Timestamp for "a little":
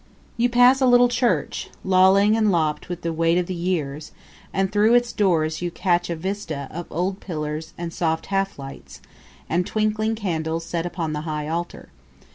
0.81-1.09